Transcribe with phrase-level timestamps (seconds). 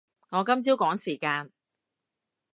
[0.29, 1.51] 我今朝趕時間